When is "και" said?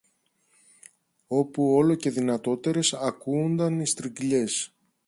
1.95-2.09